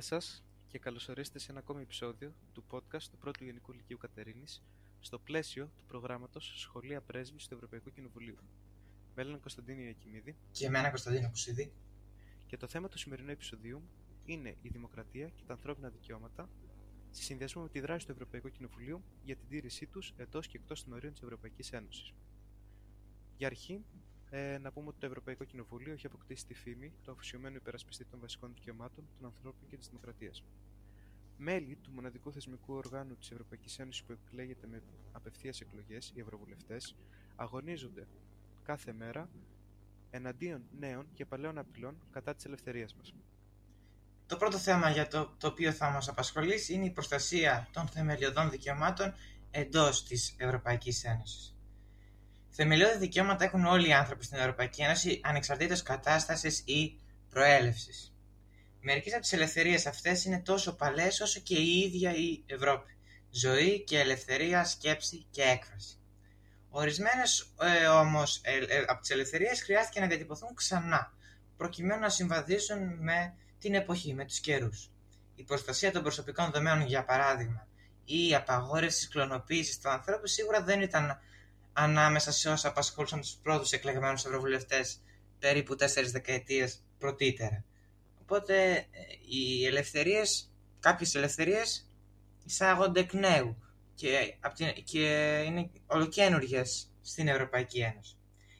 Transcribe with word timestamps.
Γεια 0.00 0.18
σας 0.18 0.44
και 0.68 0.78
καλωσορίστε 0.78 1.38
σε 1.38 1.50
ένα 1.50 1.60
ακόμη 1.60 1.82
επεισόδιο 1.82 2.34
του 2.52 2.64
podcast 2.70 3.02
του 3.02 3.18
Πρώτου 3.18 3.44
Γενικού 3.44 3.72
Λυκείου 3.72 3.98
Κατερίνης 3.98 4.62
στο 5.00 5.18
πλαίσιο 5.18 5.70
του 5.76 5.84
προγράμματος 5.84 6.52
Σχολεία 6.56 7.00
Πρέσβης 7.00 7.46
του 7.46 7.54
Ευρωπαϊκού 7.54 7.90
Κοινοβουλίου. 7.90 8.36
Με 9.14 9.22
έναν 9.22 9.40
Κωνσταντίνο 9.40 9.80
Ιακημίδη 9.80 10.36
Και 10.50 10.66
εμένα 10.66 10.88
Κωνσταντίνο 10.88 11.28
Κουσίδη. 11.28 11.72
και 12.46 12.56
το 12.56 12.66
θέμα 12.66 12.88
του 12.88 12.98
σημερινού 12.98 13.30
επεισοδίου 13.30 13.82
είναι 14.24 14.56
η 14.62 14.68
δημοκρατία 14.68 15.28
και 15.28 15.42
τα 15.46 15.52
ανθρώπινα 15.52 15.88
δικαιώματα 15.88 16.48
σε 17.10 17.22
συνδυασμό 17.22 17.62
με 17.62 17.68
τη 17.68 17.80
δράση 17.80 18.06
του 18.06 18.12
Ευρωπαϊκού 18.12 18.48
Κοινοβουλίου 18.48 19.02
για 19.22 19.36
την 19.36 19.48
τήρησή 19.48 19.86
τους 19.86 20.14
εντός 20.16 20.46
και 20.46 20.56
εκτός 20.56 20.84
των 20.84 20.92
ορίων 20.92 21.12
της 21.12 21.22
Ευρωπαϊκής 21.22 21.72
Ένωσης. 21.72 22.14
Για 23.36 23.46
αρχή, 23.46 23.84
ε, 24.30 24.58
να 24.58 24.72
πούμε 24.72 24.88
ότι 24.88 24.98
το 24.98 25.06
Ευρωπαϊκό 25.06 25.44
Κοινοβούλιο 25.44 25.92
έχει 25.92 26.06
αποκτήσει 26.06 26.46
τη 26.46 26.54
φήμη 26.54 26.92
του 27.02 27.10
αφοσιωμένου 27.10 27.56
υπερασπιστή 27.56 28.04
των 28.04 28.20
βασικών 28.20 28.52
δικαιωμάτων, 28.54 29.04
των 29.18 29.26
ανθρώπων 29.26 29.68
και 29.68 29.76
της 29.76 29.88
δημοκρατίας. 29.88 30.44
Μέλη 31.36 31.76
του 31.76 31.90
μοναδικού 31.92 32.32
θεσμικού 32.32 32.74
οργάνου 32.74 33.16
της 33.16 33.30
Ευρωπαϊκής 33.30 33.78
Ένωσης 33.78 34.02
που 34.02 34.12
εκλέγεται 34.12 34.66
με 34.66 34.82
απευθείας 35.12 35.60
εκλογές, 35.60 36.12
οι 36.14 36.20
Ευρωβουλευτές, 36.20 36.94
αγωνίζονται 37.36 38.06
κάθε 38.62 38.92
μέρα 38.92 39.28
εναντίον 40.10 40.62
νέων 40.78 41.06
και 41.14 41.26
παλαιών 41.26 41.58
απειλών 41.58 41.96
κατά 42.10 42.34
της 42.34 42.44
ελευθερίας 42.44 42.94
μας. 42.94 43.14
Το 44.26 44.36
πρώτο 44.36 44.58
θέμα 44.58 44.90
για 44.90 45.08
το, 45.08 45.34
το 45.38 45.46
οποίο 45.46 45.72
θα 45.72 45.90
μας 45.90 46.08
απασχολήσει 46.08 46.74
είναι 46.74 46.84
η 46.84 46.90
προστασία 46.90 47.68
των 47.72 47.88
θεμελιωδών 47.88 48.50
δικαιωμάτων 48.50 49.14
εντός 49.50 50.04
της 50.04 50.34
Ευρωπαϊκής 50.38 51.04
Ένωσης. 51.04 51.54
Θεμελιώδη 52.50 52.98
δικαιώματα 52.98 53.44
έχουν 53.44 53.64
όλοι 53.64 53.88
οι 53.88 53.92
άνθρωποι 53.92 54.24
στην 54.24 54.38
Ευρωπαϊκή 54.38 54.82
Ένωση 54.82 55.20
ανεξαρτήτως 55.24 55.82
κατάστασης 55.82 56.62
ή 56.64 57.00
προέλευσης. 57.30 58.14
Μερικές 58.80 59.12
από 59.12 59.22
τις 59.22 59.32
ελευθερίες 59.32 59.86
αυτές 59.86 60.24
είναι 60.24 60.40
τόσο 60.40 60.76
παλές 60.76 61.20
όσο 61.20 61.40
και 61.40 61.54
η 61.54 61.78
ίδια 61.78 62.14
η 62.14 62.42
Ευρώπη. 62.46 62.96
Ζωή 63.30 63.84
και 63.84 63.98
ελευθερία, 63.98 64.64
σκέψη 64.64 65.26
και 65.30 65.42
έκφραση. 65.42 65.98
Ορισμένες 66.68 67.52
ε, 67.60 67.86
όμως 67.86 68.40
ε, 68.44 68.56
ε, 68.56 68.84
από 68.86 69.00
τις 69.00 69.10
ελευθερίες 69.10 69.62
χρειάστηκε 69.62 70.00
να 70.00 70.06
διατυπωθούν 70.06 70.54
ξανά, 70.54 71.12
προκειμένου 71.56 72.00
να 72.00 72.08
συμβαδίσουν 72.08 72.78
με 72.98 73.34
την 73.58 73.74
εποχή, 73.74 74.14
με 74.14 74.24
τους 74.24 74.40
καιρούς. 74.40 74.90
Η 75.34 75.42
προστασία 75.42 75.92
των 75.92 76.02
προσωπικών 76.02 76.44
δεδομένων, 76.50 76.86
για 76.86 77.04
παράδειγμα, 77.04 77.68
ή 78.04 78.28
η 78.28 78.34
απαγόρευση 78.34 78.98
της 78.98 79.08
κλωνοποίησης 79.08 79.78
του 79.80 79.88
ανθρώπου 79.88 80.26
σίγουρα 80.26 80.62
δεν 80.62 80.80
ήταν 80.80 81.18
ανάμεσα 81.82 82.32
σε 82.32 82.48
όσα 82.50 82.68
απασχολούσαν 82.68 83.20
τους 83.20 83.36
πρώτους 83.42 83.72
εκλεγμένους 83.72 84.24
ευρωβουλευτές 84.24 85.00
περίπου 85.38 85.76
τέσσερις 85.76 86.10
δεκαετίες 86.12 86.82
πρωτήτερα. 86.98 87.64
Οπότε 88.20 88.72
ε, 88.72 88.86
οι 89.28 89.66
ελευθερίες, 89.66 90.52
κάποιες 90.80 91.14
ελευθερίες 91.14 91.88
εισάγονται 92.44 93.00
εκ 93.00 93.12
νέου 93.12 93.62
και, 93.94 94.36
απ' 94.40 94.54
την- 94.54 94.84
και 94.84 95.42
είναι 95.46 95.70
ολοκένουργιες 95.86 96.90
στην 97.02 97.28
Ευρωπαϊκή 97.28 97.80
Ένωση. 97.80 98.16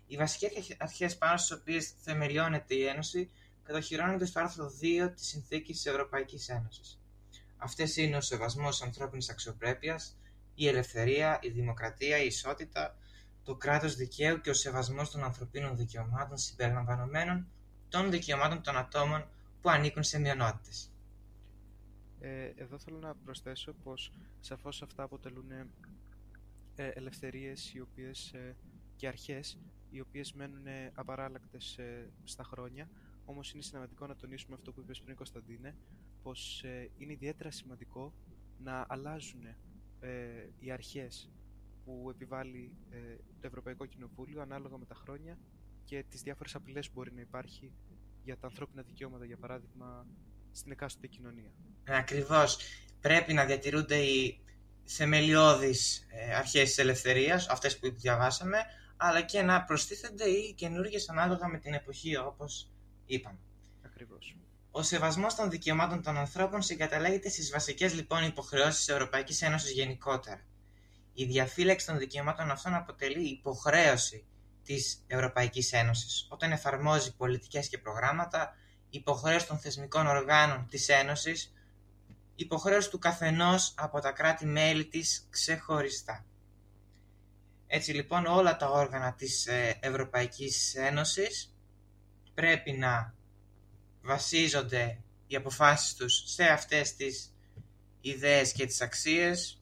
Οι 0.06 0.16
βασικές 0.16 0.76
αρχές 0.78 1.16
πάνω 1.18 1.36
στις 1.36 1.50
οποίες 1.58 1.94
θεμελιώνεται 2.02 2.74
η 2.74 2.86
Ένωση 2.86 3.30
κατοχυρώνονται 3.62 4.24
στο 4.26 4.40
άρθρο 4.40 4.70
2 4.80 5.12
της 5.14 5.26
Συνθήκης 5.28 5.76
της 5.76 5.86
Ευρωπαϊκής 5.86 6.48
Ένωσης. 6.48 7.00
Αυτές 7.56 7.96
είναι 7.96 8.16
ο 8.16 8.20
σεβασμός 8.20 8.82
ανθρώπινης 8.82 9.28
αξιοπρέπειας, 9.28 10.16
η 10.54 10.68
ελευθερία, 10.68 11.38
η 11.42 11.48
δημοκρατία, 11.48 12.18
η 12.22 12.26
ισότητα, 12.26 12.96
το 13.50 13.56
κράτος 13.56 13.94
δικαίου 13.94 14.40
και 14.40 14.50
ο 14.50 14.54
σεβασμός 14.54 15.10
των 15.10 15.24
ανθρωπίνων 15.24 15.76
δικαιωμάτων 15.76 16.36
συμπεριλαμβανομένων 16.36 17.46
των 17.88 18.10
δικαιωμάτων 18.10 18.62
των 18.62 18.76
ατόμων 18.76 19.28
που 19.60 19.70
ανήκουν 19.70 20.02
σε 20.02 20.18
μειονότητες. 20.18 20.92
Ε, 22.20 22.52
εδώ 22.56 22.78
θέλω 22.78 22.98
να 22.98 23.14
προσθέσω 23.14 23.72
πως 23.72 24.12
σαφώς 24.40 24.82
αυτά 24.82 25.02
αποτελούν 25.02 25.50
ε, 25.50 26.88
ελευθερίες 26.88 27.72
οι 27.74 27.80
οποίες, 27.80 28.32
ε, 28.32 28.56
και 28.96 29.08
αρχές 29.08 29.58
οι 29.90 30.00
οποίες 30.00 30.32
μένουν 30.32 30.66
ε, 30.66 30.92
απαράλλακτες 30.94 31.78
ε, 31.78 32.10
στα 32.24 32.44
χρόνια 32.44 32.88
όμως 33.24 33.52
είναι 33.52 33.62
σημαντικό 33.62 34.06
να 34.06 34.16
τονίσουμε 34.16 34.54
αυτό 34.54 34.72
που 34.72 34.80
είπες 34.80 35.00
πριν 35.00 35.16
Κωνσταντίνε 35.16 35.76
πως 36.22 36.62
ε, 36.62 36.90
είναι 36.98 37.12
ιδιαίτερα 37.12 37.50
σημαντικό 37.50 38.12
να 38.58 38.86
αλλάζουν 38.88 39.44
ε, 40.00 40.48
οι 40.58 40.70
αρχές 40.70 41.30
που 41.84 42.06
επιβάλλει 42.10 42.76
ε, 42.90 42.98
το 43.40 43.46
Ευρωπαϊκό 43.46 43.86
Κοινοβούλιο 43.86 44.40
ανάλογα 44.42 44.78
με 44.78 44.84
τα 44.84 44.94
χρόνια 44.94 45.38
και 45.84 46.04
τις 46.08 46.22
διάφορες 46.22 46.54
απειλές 46.54 46.86
που 46.86 46.92
μπορεί 46.94 47.12
να 47.12 47.20
υπάρχει 47.20 47.72
για 48.24 48.38
τα 48.38 48.46
ανθρώπινα 48.46 48.82
δικαιώματα 48.82 49.24
για 49.24 49.36
παράδειγμα 49.36 50.06
στην 50.52 50.72
εκάστοτε 50.72 51.06
κοινωνία. 51.06 51.52
Ακριβώς 51.88 52.58
πρέπει 53.00 53.32
να 53.32 53.44
διατηρούνται 53.44 53.96
οι 53.96 54.40
θεμελιώδεις 54.84 56.06
ε, 56.10 56.34
αρχές 56.34 56.68
της 56.68 56.78
ελευθερίας, 56.78 57.48
αυτές 57.48 57.78
που 57.78 57.90
διαβάσαμε, 57.90 58.58
αλλά 58.96 59.22
και 59.22 59.42
να 59.42 59.62
προστίθενται 59.62 60.24
οι 60.24 60.54
καινούργιες 60.54 61.08
ανάλογα 61.08 61.48
με 61.48 61.58
την 61.58 61.74
εποχή 61.74 62.16
όπως 62.16 62.70
είπαμε. 63.06 63.38
Ακριβώς. 63.84 64.36
Ο 64.70 64.82
σεβασμός 64.82 65.34
των 65.34 65.50
δικαιωμάτων 65.50 66.02
των 66.02 66.16
ανθρώπων 66.16 66.62
συγκαταλέγεται 66.62 67.28
στις 67.28 67.50
βασικές 67.50 67.94
λοιπόν 67.94 68.24
υποχρεώσεις 68.24 68.76
της 68.76 68.88
Ευρωπαϊκής 68.88 69.42
Ένωσης 69.42 69.70
γενικότερα. 69.70 70.40
Η 71.20 71.24
διαφύλαξη 71.24 71.86
των 71.86 71.98
δικαιωμάτων 71.98 72.50
αυτών 72.50 72.74
αποτελεί 72.74 73.28
υποχρέωση 73.28 74.24
της 74.64 75.04
Ευρωπαϊκής 75.06 75.72
Ένωσης 75.72 76.26
όταν 76.30 76.52
εφαρμόζει 76.52 77.16
πολιτικές 77.16 77.68
και 77.68 77.78
προγράμματα, 77.78 78.54
υποχρέωση 78.90 79.46
των 79.46 79.58
θεσμικών 79.58 80.06
οργάνων 80.06 80.66
της 80.68 80.88
Ένωσης, 80.88 81.52
υποχρέωση 82.34 82.90
του 82.90 82.98
καθενός 82.98 83.74
από 83.76 84.00
τα 84.00 84.12
κράτη-μέλη 84.12 84.86
της 84.86 85.26
ξεχωριστά. 85.30 86.26
Έτσι 87.66 87.92
λοιπόν 87.92 88.26
όλα 88.26 88.56
τα 88.56 88.70
όργανα 88.70 89.14
της 89.14 89.46
ε, 89.46 89.78
Ευρωπαϊκής 89.80 90.74
Ένωσης 90.74 91.56
πρέπει 92.34 92.72
να 92.72 93.14
βασίζονται 94.02 95.02
οι 95.26 95.36
αποφάσεις 95.36 95.94
τους 95.94 96.22
σε 96.26 96.44
αυτές 96.44 96.94
τις 96.94 97.34
ιδέες 98.00 98.52
και 98.52 98.66
τις 98.66 98.80
αξίες 98.80 99.59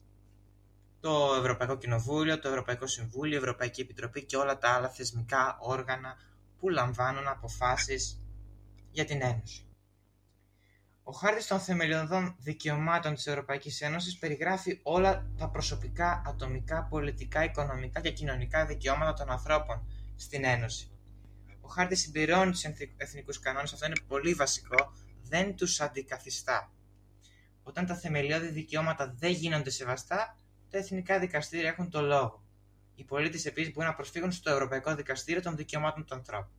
το 0.99 1.35
Ευρωπαϊκό 1.39 1.77
Κοινοβούλιο, 1.77 2.39
το 2.39 2.47
Ευρωπαϊκό 2.47 2.87
Συμβούλιο, 2.87 3.33
η 3.33 3.37
Ευρωπαϊκή 3.37 3.81
Επιτροπή 3.81 4.25
και 4.25 4.37
όλα 4.37 4.57
τα 4.57 4.69
άλλα 4.69 4.89
θεσμικά 4.89 5.57
όργανα 5.59 6.15
που 6.59 6.69
λαμβάνουν 6.69 7.27
αποφάσεις 7.27 8.21
για 8.91 9.05
την 9.05 9.21
Ένωση. 9.21 9.63
Ο 11.03 11.11
χάρτης 11.11 11.47
των 11.47 11.59
θεμελιωδών 11.59 12.35
δικαιωμάτων 12.39 13.13
της 13.13 13.27
Ευρωπαϊκής 13.27 13.81
Ένωσης 13.81 14.17
περιγράφει 14.17 14.79
όλα 14.83 15.31
τα 15.37 15.49
προσωπικά, 15.49 16.21
ατομικά, 16.25 16.83
πολιτικά, 16.83 17.43
οικονομικά 17.43 18.01
και 18.01 18.11
κοινωνικά 18.11 18.65
δικαιώματα 18.65 19.13
των 19.13 19.29
ανθρώπων 19.29 19.87
στην 20.15 20.43
Ένωση. 20.43 20.91
Ο 21.61 21.67
χάρτης 21.67 21.99
συμπληρώνει 21.99 22.51
τους 22.51 22.63
εθνικούς 22.97 23.39
κανόνες, 23.39 23.73
αυτό 23.73 23.85
είναι 23.85 23.99
πολύ 24.07 24.33
βασικό, 24.33 24.91
δεν 25.23 25.55
τους 25.55 25.81
αντικαθιστά. 25.81 26.71
Όταν 27.63 27.85
τα 27.85 27.95
θεμελιώδη 27.95 28.49
δικαιώματα 28.49 29.15
δεν 29.17 29.31
γίνονται 29.31 29.69
σεβαστά, 29.69 30.35
τα 30.69 30.77
εθνικά 30.77 31.19
δικαστήρια 31.19 31.69
έχουν 31.69 31.89
το 31.89 32.01
λόγο. 32.01 32.43
Οι 32.95 33.03
πολίτες 33.03 33.45
επίσης 33.45 33.73
μπορούν 33.73 33.89
να 33.89 33.95
προσφύγουν 33.95 34.31
στο 34.31 34.51
Ευρωπαϊκό 34.51 34.95
Δικαστήριο 34.95 35.41
των 35.41 35.55
Δικαιωμάτων 35.55 36.05
του 36.05 36.15
Ανθρώπου. 36.15 36.51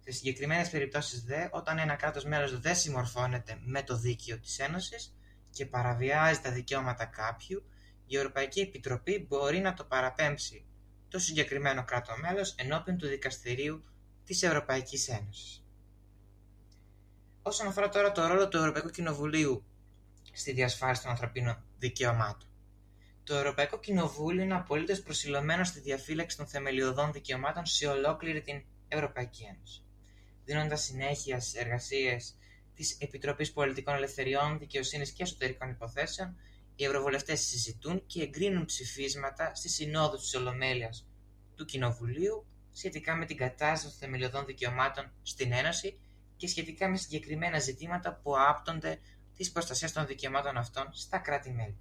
Σε 0.00 0.10
συγκεκριμένες 0.10 0.70
περιπτώσεις 0.70 1.24
δε, 1.24 1.48
όταν 1.50 1.78
ένα 1.78 1.94
κράτος 1.94 2.24
μέλος 2.24 2.60
δεν 2.60 2.76
συμμορφώνεται 2.76 3.58
με 3.64 3.82
το 3.82 3.96
δίκαιο 3.96 4.38
της 4.38 4.58
Ένωσης 4.58 5.14
και 5.50 5.66
παραβιάζει 5.66 6.40
τα 6.40 6.50
δικαιώματα 6.50 7.04
κάποιου, 7.04 7.64
η 8.06 8.16
Ευρωπαϊκή 8.16 8.60
Επιτροπή 8.60 9.26
μπορεί 9.28 9.58
να 9.58 9.74
το 9.74 9.84
παραπέμψει 9.84 10.64
το 11.08 11.18
συγκεκριμένο 11.18 11.84
κράτος 11.84 12.20
μέλος 12.20 12.54
ενώπιον 12.58 12.96
του 12.98 13.08
Δικαστηρίου 13.08 13.84
της 14.24 14.42
Ευρωπαϊκής 14.42 15.08
Ένωσης. 15.08 15.64
Όσον 17.42 17.66
αφορά 17.66 17.88
τώρα 17.88 18.12
το 18.12 18.26
ρόλο 18.26 18.48
του 18.48 18.56
Ευρωπαϊκού 18.56 18.88
Κοινοβουλίου 18.88 19.64
στη 20.32 20.52
διασφάλιση 20.52 21.02
των 21.02 21.10
ανθρωπίνων 21.10 21.64
δικαιωμάτων. 21.78 22.48
Το 23.24 23.34
Ευρωπαϊκό 23.34 23.78
Κοινοβούλιο 23.78 24.42
είναι 24.42 24.54
απολύτως 24.54 25.00
προσιλωμένο 25.00 25.64
στη 25.64 25.80
διαφύλαξη 25.80 26.36
των 26.36 26.46
θεμελιωδών 26.46 27.12
δικαιωμάτων 27.12 27.66
σε 27.66 27.86
ολόκληρη 27.86 28.40
την 28.40 28.62
Ευρωπαϊκή 28.88 29.42
Ένωση. 29.54 29.82
Δίνοντας 30.44 30.82
συνέχεια 30.82 31.40
στις 31.40 31.54
εργασίες 31.54 32.36
της 32.74 32.96
Επιτροπής 33.00 33.52
Πολιτικών 33.52 33.94
Ελευθεριών, 33.94 34.58
Δικαιοσύνης 34.58 35.10
και 35.10 35.22
Εσωτερικών 35.22 35.70
Υποθέσεων, 35.70 36.36
οι 36.76 36.84
Ευρωβουλευτές 36.84 37.40
συζητούν 37.40 38.06
και 38.06 38.22
εγκρίνουν 38.22 38.64
ψηφίσματα 38.64 39.54
στη 39.54 39.68
Συνόδου 39.68 40.16
της 40.16 40.34
Ολομέλειας 40.34 41.06
του 41.56 41.64
Κοινοβουλίου 41.64 42.46
σχετικά 42.72 43.16
με 43.16 43.24
την 43.26 43.36
κατάσταση 43.36 43.84
των 43.84 43.92
θεμελιωδών 43.92 44.46
δικαιωμάτων 44.46 45.12
στην 45.22 45.52
Ένωση 45.52 45.98
και 46.36 46.46
σχετικά 46.46 46.88
με 46.88 46.96
συγκεκριμένα 46.96 47.58
ζητήματα 47.58 48.20
που 48.22 48.38
άπτονται 48.38 48.98
της 49.36 49.52
προστασίας 49.52 49.92
των 49.92 50.06
δικαιωμάτων 50.06 50.56
αυτών 50.56 50.88
στα 50.92 51.18
κράτη-μέλη. 51.18 51.78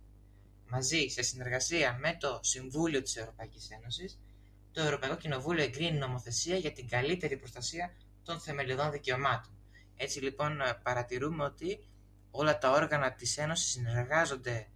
Μαζί, 0.73 1.07
σε 1.07 1.21
συνεργασία 1.21 1.97
με 1.99 2.17
το 2.19 2.39
Συμβούλιο 2.43 3.01
της 3.01 3.15
Ευρωπαϊκής 3.15 3.69
Ένωσης, 3.71 4.19
το 4.71 4.81
Ευρωπαϊκό 4.81 5.15
Κοινοβούλιο 5.15 5.63
εγκρίνει 5.63 5.97
νομοθεσία 5.97 6.55
για 6.57 6.71
την 6.71 6.87
καλύτερη 6.87 7.37
προστασία 7.37 7.93
των 8.23 8.39
θεμελιωδών 8.39 8.91
δικαιωμάτων. 8.91 9.53
Έτσι 9.95 10.19
λοιπόν 10.19 10.59
παρατηρούμε 10.83 11.43
ότι 11.43 11.85
όλα 12.31 12.57
τα 12.57 12.71
όργανα 12.71 13.13
της 13.13 13.37
Ένωσης 13.37 13.71
συνεργάζονται 13.71 14.67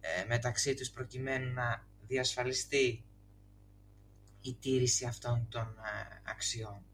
ε, 0.00 0.24
μεταξύ 0.26 0.74
τους 0.74 0.90
προκειμένου 0.90 1.52
να 1.52 1.86
διασφαλιστεί 2.06 3.04
η 4.40 4.54
τήρηση 4.54 5.04
αυτών 5.04 5.46
των 5.50 5.62
ε, 5.62 6.20
αξιών. 6.24 6.84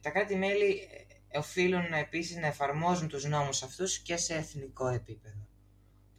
Τα 0.00 0.10
κράτη-μέλη 0.10 0.88
οφείλουν 1.34 1.92
επίσης 1.92 2.36
να 2.36 2.46
εφαρμόζουν 2.46 3.08
τους 3.08 3.24
νόμους 3.24 3.62
αυτούς 3.62 3.98
και 3.98 4.16
σε 4.16 4.34
εθνικό 4.34 4.88
επίπεδο. 4.88 5.45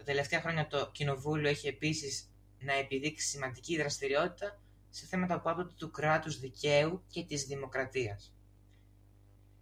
Τα 0.07 0.13
τελευταία 0.13 0.42
χρόνια 0.42 0.68
το 0.68 0.92
Κοινοβούλιο 0.92 1.50
έχει 1.50 1.68
επίσης 1.68 2.31
να 2.59 2.74
επιδείξει 2.74 3.27
σημαντική 3.27 3.77
δραστηριότητα 3.77 4.62
σε 4.89 5.06
θέματα 5.06 5.42
που 5.42 5.50
άπτονται 5.50 5.74
του 5.77 5.92
κράτους 5.92 6.39
δικαίου 6.39 7.04
και 7.07 7.24
της 7.24 7.44
δημοκρατίας. 7.44 8.36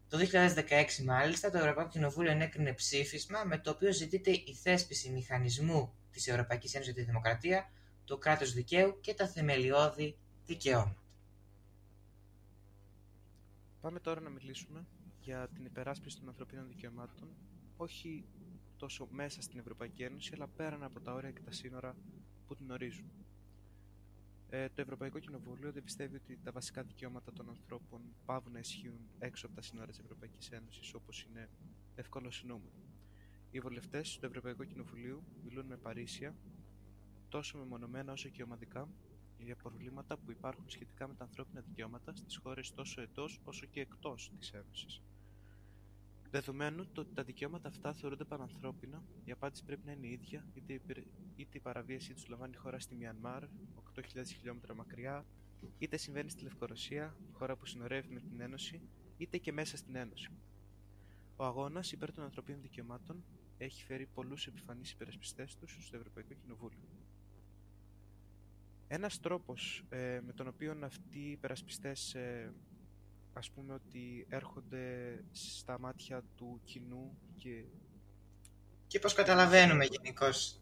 Το 0.10 0.18
2016 0.18 1.04
μάλιστα 1.06 1.50
το 1.50 1.58
Ευρωπαϊκό 1.58 1.92
Κοινοβούλιο 1.92 2.32
ενέκρινε 2.32 2.74
ψήφισμα 2.74 3.44
με 3.44 3.58
το 3.58 3.70
οποίο 3.70 3.94
ζητείται 3.94 4.32
η 4.32 4.58
θέσπιση 4.62 5.10
μηχανισμού 5.10 5.94
της 6.12 6.28
Ευρωπαϊκής 6.28 6.74
Ένωσης 6.74 6.94
για 6.94 7.04
τη 7.04 7.10
Δημοκρατία, 7.10 7.72
το 8.06 8.18
κράτος 8.18 8.54
δικαίου 8.54 9.00
και 9.02 9.14
τα 9.14 9.28
θεμελιώδη 9.28 10.18
δικαιώματα. 10.46 11.04
Πάμε 13.82 14.00
τώρα 14.00 14.22
να 14.22 14.30
μιλήσουμε 14.30 14.86
για 15.20 15.50
την 15.54 15.66
υπεράσπιση 15.66 16.20
των 16.20 16.28
ανθρωπίνων 16.28 16.68
δικαιωμάτων, 16.68 17.30
όχι 17.78 18.26
τόσο 18.78 19.08
μέσα 19.12 19.42
στην 19.42 19.60
Ευρωπαϊκή 19.60 20.04
Ένωση, 20.04 20.32
αλλά 20.34 20.48
πέραν 20.48 20.84
από 20.84 21.00
τα 21.00 21.14
όρια 21.14 21.32
και 21.32 21.42
τα 21.42 21.52
σύνορα 21.52 21.96
που 22.48 22.56
την 22.56 22.72
ορίζουν. 22.72 23.12
Ε, 24.50 24.70
το 24.70 24.82
Ευρωπαϊκό 24.82 25.20
Κοινοβούλιο 25.20 25.72
δεν 25.72 25.84
πιστεύει 25.84 26.16
ότι 26.16 26.40
τα 26.44 26.52
βασικά 26.52 26.84
δικαιώματα 26.84 27.34
των 27.34 27.50
ανθρώπων 27.50 28.02
πάβουν 28.26 28.52
να 28.52 28.60
ισχύουν 28.60 29.00
έξω 29.20 29.46
από 29.46 29.56
τα 29.56 29.62
σύνορα 29.62 29.88
της 29.88 30.00
Ευρωπαϊκής 30.00 30.52
Ένωσης, 30.52 30.94
όπως 30.94 31.24
είναι 31.24 31.50
εύκολο 31.96 32.32
συνούμενο. 32.32 32.72
Οι 33.52 33.60
βουλευτές 33.60 34.18
του 34.18 34.26
Ευρωπαϊκού 34.26 34.66
Κοινοβουλίου 34.66 35.24
μιλούν 35.44 35.66
με 35.66 35.78
παρήσια, 35.78 36.36
τόσο 37.30 37.58
μεμονωμένα 37.58 38.12
όσο 38.12 38.30
και 38.30 38.44
ομαδικά, 38.44 38.90
για 39.38 39.56
προβλήματα 39.56 40.18
που 40.18 40.32
υπάρχουν 40.32 40.70
σχετικά 40.70 41.08
με 41.08 41.14
τα 41.14 41.24
ανθρώπινα 41.24 41.62
δικαιώματα 41.62 42.16
στις 42.16 42.38
χώρες 42.38 42.74
τόσο 42.74 43.02
εντός 43.02 43.40
όσο 43.44 43.66
και 43.66 43.80
εκτός 43.80 44.32
της 44.38 44.52
Ένωσης. 44.54 45.02
Δεδομένου 46.36 46.88
το 46.94 47.02
ότι 47.02 47.14
τα 47.14 47.24
δικαιώματα 47.24 47.68
αυτά 47.68 47.94
θεωρούνται 47.94 48.24
πανανθρώπινα, 48.24 49.04
η 49.26 49.32
απάντηση 49.32 49.64
πρέπει 49.64 49.82
να 49.86 49.92
είναι 49.92 50.08
η 50.08 50.12
ίδια, 50.12 50.48
είτε 50.54 50.74
η, 50.74 50.82
είτε 51.36 51.58
η 51.58 51.60
παραβίασή 51.60 52.14
τους 52.14 52.28
λαμβάνει 52.28 52.54
η 52.56 52.58
χώρα 52.58 52.80
στη 52.80 52.96
Μιανμάρ, 52.96 53.44
8.000 53.44 54.02
χιλιόμετρα 54.26 54.76
μακριά, 54.76 55.26
είτε 55.78 55.98
συμβαίνει 55.98 56.30
στη 56.30 56.44
Λευκορωσία, 56.44 57.16
χώρα 57.32 57.56
που 57.56 57.66
συνορεύει 57.66 58.14
με 58.14 58.20
την 58.20 58.40
Ένωση, 58.40 58.82
είτε 59.18 59.38
και 59.38 59.52
μέσα 59.52 59.78
στην 59.78 59.96
Ένωση. 59.96 60.30
Ο 61.36 61.44
αγώνας 61.44 61.92
υπέρ 61.92 62.12
των 62.12 62.24
ανθρωπίνων 62.24 62.62
δικαιωμάτων 62.62 63.24
έχει 63.58 63.84
φέρει 63.84 64.06
πολλούς 64.06 64.48
επιφανείς 64.48 64.92
υπερασπιστές 64.92 65.56
τους 65.56 65.78
στο 65.82 65.98
Ευρωπαϊκό 65.98 66.34
Κοινοβούλιο. 66.34 66.88
Ένας 68.88 69.20
τρόπος 69.20 69.84
ε, 69.90 70.20
με 70.26 70.34
τον 70.34 70.48
οποίο 70.48 70.78
αυτοί 70.82 71.20
οι 71.20 71.32
υπερασπιστές 71.32 72.16
ε, 72.16 72.54
ας 73.38 73.52
πούμε 73.52 73.74
ότι 73.74 74.26
έρχονται 74.30 75.24
στα 75.32 75.80
μάτια 75.80 76.24
του 76.36 76.62
κοινού 76.64 77.18
και... 77.36 77.64
Και 78.88 79.00
πώς 79.00 79.14
καταλαβαίνουμε 79.14 79.86
γενικώς 79.86 80.60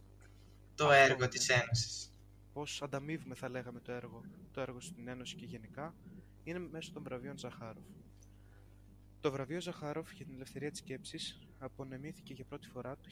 το 0.75 0.91
έργο 0.91 1.19
ναι. 1.19 1.27
της 1.27 1.49
Ένωσης; 1.49 2.13
Πώς 2.53 2.81
ανταμείβουμε 2.81 3.35
θα 3.35 3.49
λέγαμε 3.49 3.79
το 3.79 3.91
έργο, 3.91 4.21
το 4.51 4.61
έργο 4.61 4.79
στην 4.79 5.07
Ένωση 5.07 5.35
και 5.35 5.45
γενικά, 5.45 5.95
είναι 6.43 6.59
μέσω 6.59 6.91
των 6.91 7.03
βραβείων 7.03 7.37
Ζαχάροφ. 7.37 7.85
Το 9.19 9.31
βραβείο 9.31 9.61
Ζαχάροφ 9.61 10.11
για 10.11 10.25
την 10.25 10.33
ελευθερία 10.33 10.69
της 10.69 10.79
σκέψης 10.79 11.39
απονεμήθηκε 11.57 12.33
για 12.33 12.45
πρώτη 12.45 12.67
φορά 12.67 12.95
το 12.95 13.09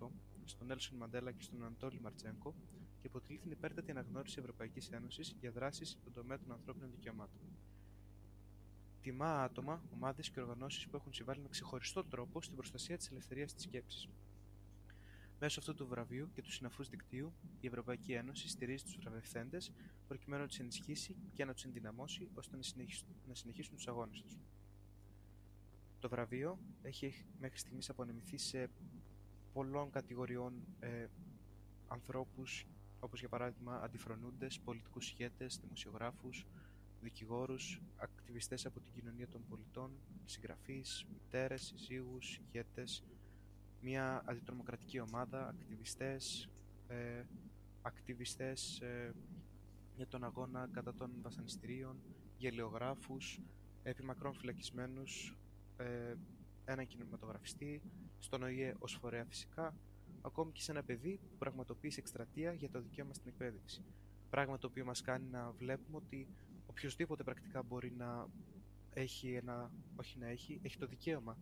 1988 0.00 0.08
στον 0.44 0.66
Νέλσον 0.66 0.96
Μαντέλα 0.96 1.32
και 1.32 1.42
στον 1.42 1.64
Αντόλη 1.64 2.00
Μαρτσέγκο 2.00 2.54
και 3.00 3.06
αποτελεί 3.06 3.38
την 3.38 3.50
υπέρτατη 3.50 3.90
αναγνώριση 3.90 4.36
Ευρωπαϊκής 4.38 4.88
Ένωσης 4.90 5.36
για 5.40 5.50
δράσεις 5.50 5.90
στον 6.00 6.12
τομέα 6.12 6.38
των 6.38 6.52
ανθρώπινων 6.52 6.90
δικαιωμάτων 6.90 7.40
τιμά 9.02 9.42
άτομα, 9.42 9.82
ομάδες 9.94 10.30
και 10.30 10.40
οργανώσεις 10.40 10.88
που 10.88 10.96
έχουν 10.96 11.12
συμβάλει 11.12 11.40
με 11.40 11.48
ξεχωριστό 11.48 12.04
τρόπο 12.04 12.42
στην 12.42 12.56
προστασία 12.56 12.96
της 12.96 13.10
ελευθερίας 13.10 13.54
της 13.54 13.62
σκέψης. 13.62 14.08
Μέσω 15.40 15.60
αυτού 15.60 15.74
του 15.74 15.86
βραβείου 15.86 16.30
και 16.32 16.42
του 16.42 16.52
συναφούς 16.52 16.88
δικτύου, 16.88 17.32
η 17.60 17.66
Ευρωπαϊκή 17.66 18.12
Ένωση 18.12 18.48
στηρίζει 18.48 18.84
τους 18.84 18.96
βραβευθέντες 19.00 19.72
προκειμένου 20.08 20.42
να 20.42 20.48
τους 20.48 20.58
ενισχύσει 20.58 21.16
και 21.34 21.44
να 21.44 21.54
τους 21.54 21.64
ενδυναμώσει 21.64 22.28
ώστε 22.34 22.56
να 22.56 22.62
συνεχίσουν, 22.62 23.08
να 23.28 23.34
συνεχίσουν 23.34 23.74
τους 23.74 23.88
αγώνες 23.88 24.20
τους. 24.20 24.38
Το 25.98 26.08
βραβείο 26.08 26.58
έχει 26.82 27.24
μέχρι 27.38 27.58
στιγμής 27.58 27.88
απονεμηθεί 27.88 28.38
σε 28.38 28.70
πολλών 29.52 29.90
κατηγοριών 29.90 30.66
ε, 30.80 31.06
ανθρώπους 31.88 32.66
όπως 33.00 33.20
για 33.20 33.28
παράδειγμα 33.28 33.80
αντιφρονούντες, 33.82 34.60
πολιτικούς 34.60 35.10
ηγέτες, 35.10 35.58
δημοσιογράφους, 35.62 36.46
δικηγόρους, 37.00 37.80
ακτιβιστές 37.96 38.66
από 38.66 38.80
την 38.80 38.92
κοινωνία 38.92 39.28
των 39.28 39.44
πολιτών, 39.48 39.90
συγγραφείς, 40.24 41.06
μητέρες, 41.12 41.62
συζύγους, 41.62 42.36
ηγέτες, 42.36 43.04
μια 43.80 44.22
αντιτρομοκρατική 44.24 45.00
ομάδα, 45.00 45.48
ακτιβιστές, 45.48 46.48
ε, 46.88 47.22
ακτιβιστές 47.82 48.80
ε, 48.80 49.14
για 49.96 50.06
τον 50.08 50.24
αγώνα 50.24 50.68
κατά 50.72 50.94
των 50.94 51.10
βασανιστήριων, 51.22 52.00
γελιογράφους, 52.36 53.40
επιμακρών 53.82 54.34
φυλακισμένους, 54.34 55.36
ε, 55.76 56.14
έναν 56.64 56.86
κινηματογραφιστή, 56.86 57.82
στον 58.18 58.42
ΟΗΕ 58.42 58.74
ως 58.78 58.94
φορέα 59.00 59.24
φυσικά, 59.24 59.74
ακόμη 60.20 60.52
και 60.52 60.60
σε 60.60 60.70
ένα 60.70 60.82
παιδί 60.82 61.20
που 61.28 61.36
πραγματοποίησε 61.38 62.00
εκστρατεία 62.00 62.52
για 62.52 62.70
το 62.70 62.80
δικαίωμα 62.80 63.14
στην 63.14 63.28
εκπαίδευση. 63.28 63.84
Πράγμα 64.30 64.58
το 64.58 64.66
οποίο 64.66 64.84
μας 64.84 65.00
κάνει 65.00 65.26
να 65.30 65.50
βλέπουμε 65.50 65.96
ότι 65.96 66.28
οποιοδήποτε 66.80 67.22
πρακτικά 67.22 67.62
μπορεί 67.62 67.92
να 67.96 68.28
έχει 68.92 69.32
ένα, 69.32 69.70
όχι 69.96 70.18
να 70.18 70.28
έχει, 70.28 70.60
έχει 70.62 70.78
το 70.78 70.86
δικαίωμα 70.86 71.38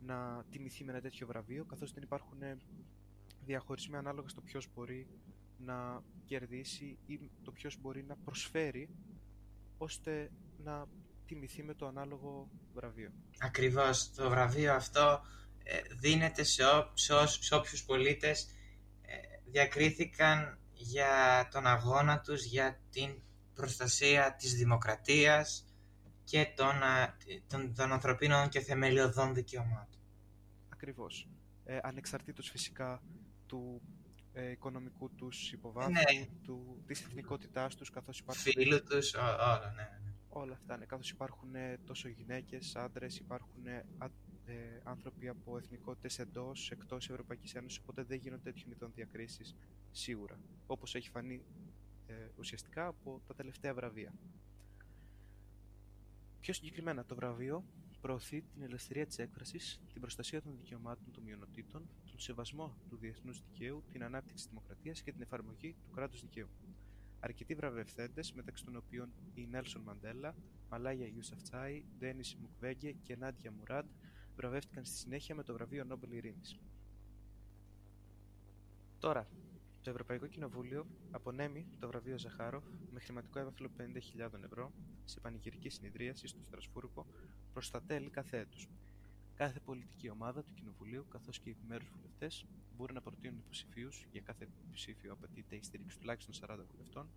να 0.00 0.44
τιμηθεί 0.50 0.84
με 0.84 0.92
ένα 0.92 1.00
τέτοιο 1.00 1.26
βραβείο, 1.26 1.64
καθώς 1.64 1.92
δεν 1.92 2.02
υπάρχουν 2.02 2.38
διαχωρισμοί 3.44 3.96
ανάλογα 3.96 4.28
στο 4.28 4.40
ποιος 4.40 4.68
μπορεί 4.74 5.06
να 5.58 6.02
κερδίσει 6.24 6.98
ή 7.06 7.30
το 7.42 7.52
ποιος 7.52 7.80
μπορεί 7.80 8.04
να 8.04 8.16
προσφέρει, 8.16 8.88
ώστε 9.78 10.30
να 10.64 10.86
τιμηθεί 11.26 11.62
με 11.62 11.74
το 11.74 11.86
ανάλογο 11.86 12.48
βραβείο. 12.74 13.12
Ακριβώς. 13.38 14.10
Το 14.14 14.28
βραβείο 14.28 14.74
αυτό 14.74 15.20
ε, 15.62 15.80
δίνεται 16.00 16.42
σε, 16.42 16.64
ό, 16.64 16.92
σε, 16.94 17.54
όποιους 17.54 17.84
πολίτες 17.84 18.48
ε, 19.02 19.16
διακρίθηκαν 19.50 20.58
για 20.72 21.48
τον 21.52 21.66
αγώνα 21.66 22.20
τους 22.20 22.44
για 22.44 22.80
την 22.90 23.22
προστασία 23.56 24.34
της 24.38 24.54
δημοκρατίας 24.54 25.64
και 26.24 26.52
των, 26.56 26.74
των, 27.46 27.74
των 27.74 27.92
ανθρωπίνων 27.92 28.48
και 28.48 28.60
θεμελιωδών 28.60 29.34
δικαιωμάτων. 29.34 30.00
Ακριβώς. 30.68 31.28
Ε, 31.64 31.78
ανεξαρτήτως 31.82 32.50
φυσικά 32.50 33.02
του 33.46 33.82
ε, 34.32 34.50
οικονομικού 34.50 35.14
τους 35.14 35.52
υποβάθμου, 35.52 35.92
ναι. 35.92 36.26
του, 36.42 36.82
της 36.86 37.02
εθνικότητάς 37.02 37.74
τους, 37.74 37.90
καθώς 37.90 38.18
υπάρχουν... 38.18 38.42
Φίλου 38.42 38.82
τους, 38.82 39.14
όλα, 39.14 39.72
ναι, 39.76 39.82
ναι. 39.82 40.12
Όλα 40.28 40.52
αυτά, 40.52 40.76
ναι, 40.76 40.84
καθώς 40.84 41.10
υπάρχουν 41.10 41.54
ε, 41.54 41.78
τόσο 41.86 42.08
γυναίκες, 42.08 42.76
άντρες, 42.76 43.18
υπάρχουν 43.18 43.66
ε, 43.66 43.84
άνθρωποι 44.82 45.28
από 45.28 45.56
εθνικότητες 45.56 46.18
εντός, 46.18 46.70
εκτός 46.70 47.10
Ευρωπαϊκής 47.10 47.54
Ένωσης, 47.54 47.78
οπότε 47.78 48.02
δεν 48.02 48.18
γίνονται 48.18 48.42
τέτοιου 48.42 48.70
ειδών 48.70 48.92
διακρίσεις, 48.94 49.56
σίγουρα. 49.90 50.38
Όπως 50.66 50.94
έχει 50.94 51.10
φανεί 51.10 51.34
ε, 51.34 51.65
ουσιαστικά 52.38 52.86
από 52.86 53.20
τα 53.26 53.34
τελευταία 53.34 53.74
βραβεία. 53.74 54.12
Πιο 56.40 56.52
συγκεκριμένα, 56.52 57.04
το 57.04 57.14
βραβείο 57.14 57.64
προωθεί 58.00 58.42
την 58.42 58.62
ελευθερία 58.62 59.06
της 59.06 59.18
έκφρασης, 59.18 59.80
την 59.92 60.00
προστασία 60.00 60.42
των 60.42 60.56
δικαιωμάτων 60.56 61.12
των 61.12 61.22
μειονοτήτων, 61.22 61.88
τον 62.10 62.18
σεβασμό 62.18 62.76
του 62.88 62.96
διεθνούς 62.96 63.42
δικαίου, 63.42 63.82
την 63.92 64.04
ανάπτυξη 64.04 64.34
της 64.34 64.46
δημοκρατίας 64.46 65.02
και 65.02 65.12
την 65.12 65.22
εφαρμογή 65.22 65.76
του 65.82 65.90
κράτους 65.90 66.20
δικαίου. 66.20 66.48
Αρκετοί 67.20 67.54
βραβευθέντες, 67.54 68.32
μεταξύ 68.32 68.64
των 68.64 68.76
οποίων 68.76 69.12
η 69.34 69.46
Νέλσον 69.46 69.82
Μαντέλα, 69.82 70.34
Μαλάγια 70.70 71.06
Ιουσαφτσάη, 71.06 71.84
Ντένις 71.98 72.36
Μουκβέγγε 72.36 72.92
και 72.92 73.16
Νάντια 73.16 73.52
Μουράντ, 73.52 73.86
βραβεύτηκαν 74.36 74.84
στη 74.84 74.96
συνέχεια 74.96 75.34
με 75.34 75.42
το 75.42 75.52
βραβείο 75.52 75.84
Νόμπελ 75.84 76.12
Ειρήνης. 76.12 76.58
Τώρα, 78.98 79.28
το 79.86 79.92
Ευρωπαϊκό 79.92 80.26
Κοινοβούλιο 80.26 80.86
απονέμει 81.10 81.66
το 81.78 81.86
βραβείο 81.86 82.18
Ζαχάροφ 82.18 82.64
με 82.92 83.00
χρηματικό 83.00 83.38
έβαθλο 83.38 83.70
50.000 83.78 84.42
ευρώ 84.44 84.72
σε 85.04 85.20
πανηγυρική 85.20 85.68
συνεδρίαση 85.68 86.26
στο 86.26 86.42
Στρασβούργο 86.42 87.06
προς 87.52 87.70
τα 87.70 87.82
τέλη 87.82 88.10
κάθε 88.10 88.38
έτους. 88.38 88.68
Κάθε 89.34 89.60
πολιτική 89.60 90.10
ομάδα 90.10 90.42
του 90.42 90.52
Κοινοβουλίου 90.54 91.06
καθώς 91.08 91.40
και 91.40 91.48
οι 91.48 91.56
επιμέρους 91.58 91.88
βουλευτές 91.96 92.46
μπορούν 92.76 92.94
να 92.94 93.00
προτείνουν 93.00 93.38
υποψηφίους, 93.38 94.06
για 94.10 94.20
κάθε 94.20 94.48
υποψήφιο 94.64 95.12
απαιτείται 95.12 95.56
η 95.56 95.62
στήριξη 95.62 95.98
τουλάχιστον 95.98 96.34
40 96.34 96.64
βουλευτών. 96.70 97.10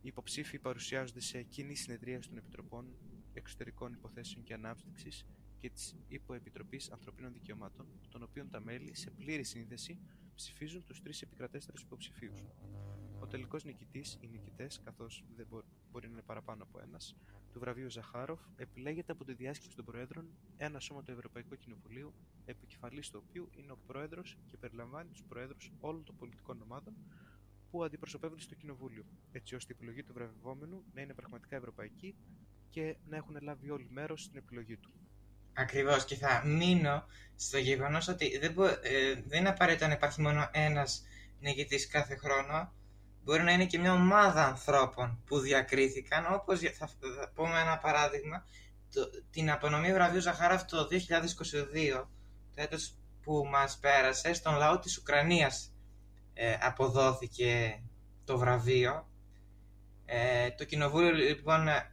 Οι 0.00 0.08
υποψήφοι 0.08 0.58
παρουσιάζονται 0.58 1.20
σε 1.20 1.42
κοινή 1.42 1.74
συνεδρίαση 1.74 2.28
των 2.28 2.38
Επιτροπών 2.38 2.96
Εξωτερικών 3.32 3.92
Υποθέσεων 3.92 4.44
και 4.44 4.54
Ανάπτυξης 4.54 5.26
και 5.60 5.70
της 5.70 5.96
Υποεπιτροπής 6.08 6.90
Ανθρωπίνων 6.90 7.32
Δικαιωμάτων, 7.32 7.86
των 8.08 8.22
οποίων 8.22 8.50
τα 8.50 8.60
μέλη, 8.60 8.94
σε 8.94 9.10
πλήρη 9.10 9.44
σύνδεση, 9.44 9.98
ψηφίζουν 10.34 10.84
τους 10.84 11.02
τρεις 11.02 11.22
επικρατέστερους 11.22 11.82
υποψηφίους. 11.82 12.44
Ο 13.20 13.26
τελικός 13.26 13.64
νικητής 13.64 14.18
ή 14.20 14.28
νικητές, 14.28 14.80
καθώς 14.84 15.24
δεν 15.36 15.46
μπορεί 15.90 16.06
να 16.06 16.12
είναι 16.12 16.22
παραπάνω 16.22 16.62
από 16.62 16.80
ένας, 16.80 17.16
του 17.52 17.60
βραβείου 17.60 17.90
Ζαχάροφ 17.90 18.40
επιλέγεται 18.56 19.12
από 19.12 19.24
τη 19.24 19.34
διάσκεψη 19.34 19.76
των 19.76 19.84
Προέδρων 19.84 20.28
ένα 20.56 20.80
σώμα 20.80 21.02
του 21.02 21.10
Ευρωπαϊκού 21.10 21.56
Κοινοβουλίου, 21.56 22.12
επικεφαλής 22.44 23.10
του 23.10 23.22
οποίου 23.28 23.48
είναι 23.56 23.72
ο 23.72 23.78
Πρόεδρος 23.86 24.38
και 24.46 24.56
περιλαμβάνει 24.56 25.10
τους 25.10 25.24
Προέδρους 25.24 25.72
όλων 25.80 26.04
των 26.04 26.16
πολιτικών 26.16 26.62
ομάδων 26.62 26.94
που 27.70 27.84
αντιπροσωπεύονται 27.84 28.40
στο 28.40 28.54
Κοινοβούλιο, 28.54 29.04
έτσι 29.32 29.54
ώστε 29.54 29.72
η 29.72 29.76
επιλογή 29.78 30.02
του 30.02 30.12
βραβευόμενου 30.12 30.84
να 30.94 31.00
είναι 31.00 31.14
πραγματικά 31.14 31.56
ευρωπαϊκή 31.56 32.14
και 32.70 32.96
να 33.08 33.16
έχουν 33.16 33.36
λάβει 33.40 33.70
όλοι 33.70 33.88
μέρος 33.90 34.22
στην 34.22 34.36
επιλογή 34.36 34.76
του. 34.76 34.90
Ακριβώς 35.54 36.04
και 36.04 36.16
θα 36.16 36.42
μείνω 36.44 37.04
στο 37.36 37.58
γεγονός 37.58 38.08
ότι 38.08 38.38
δεν, 38.38 38.52
μπο... 38.52 38.64
ε, 38.64 38.74
δεν 39.26 39.40
είναι 39.40 39.48
απαραίτητο 39.48 39.86
να 39.86 39.92
υπάρχει 39.92 40.20
μόνο 40.20 40.48
ένας 40.52 41.02
νικητής 41.40 41.88
κάθε 41.88 42.16
χρόνο. 42.16 42.72
Μπορεί 43.24 43.42
να 43.42 43.52
είναι 43.52 43.66
και 43.66 43.78
μια 43.78 43.92
ομάδα 43.92 44.46
ανθρώπων 44.46 45.22
που 45.26 45.38
διακρίθηκαν, 45.38 46.26
όπως 46.34 46.60
θα, 46.60 46.90
πούμε 47.34 47.60
ένα 47.60 47.78
παράδειγμα, 47.78 48.46
το, 48.92 49.10
την 49.30 49.50
απονομή 49.50 49.92
βραβείου 49.92 50.20
Ζαχάροφ 50.20 50.64
το 50.64 50.88
2022, 50.90 52.06
το 52.54 52.62
έτος 52.62 52.96
που 53.22 53.48
μας 53.50 53.78
πέρασε, 53.78 54.32
στον 54.32 54.56
λαό 54.56 54.78
της 54.78 54.98
Ουκρανίας 54.98 55.72
ε, 56.34 56.56
αποδόθηκε 56.60 57.82
το 58.24 58.38
βραβείο. 58.38 59.08
Ε, 60.04 60.50
το 60.50 60.64
κοινοβούλιο 60.64 61.10
λοιπόν 61.10 61.68
ε, 61.68 61.84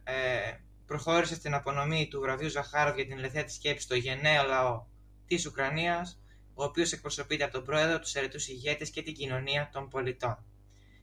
προχώρησε 0.92 1.34
στην 1.34 1.54
απονομή 1.54 2.08
του 2.08 2.20
βραβείου 2.20 2.48
Ζαχάροφ 2.48 2.94
για 2.94 3.04
την 3.04 3.18
ελευθερία 3.18 3.44
της 3.44 3.54
σκέψης 3.54 3.84
στο 3.84 3.94
γενναίο 3.94 4.44
λαό 4.44 4.86
της 5.26 5.46
Ουκρανίας, 5.46 6.20
ο 6.54 6.64
οποίος 6.64 6.92
εκπροσωπείται 6.92 7.44
από 7.44 7.52
τον 7.52 7.64
πρόεδρο, 7.64 7.98
τους 7.98 8.14
αιρετούς 8.14 8.48
ηγέτες 8.48 8.90
και 8.90 9.02
την 9.02 9.14
κοινωνία 9.14 9.70
των 9.72 9.88
πολιτών. 9.88 10.44